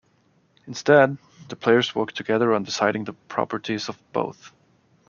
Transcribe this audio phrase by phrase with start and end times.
[0.65, 1.19] Instead,
[1.49, 4.51] the players work together on deciding the properties of both.